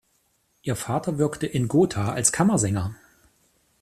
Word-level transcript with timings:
Ihr 0.63 0.75
Vater 0.75 1.19
wirkte 1.19 1.45
in 1.45 1.67
Gotha 1.67 2.11
als 2.11 2.31
Kammersänger. 2.31 2.95